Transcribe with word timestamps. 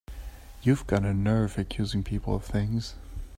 You've 0.63 0.87
got 0.87 1.03
a 1.03 1.13
nerve 1.13 1.59
accusing 1.59 2.01
people 2.03 2.33
of 2.33 2.43
things! 2.43 2.95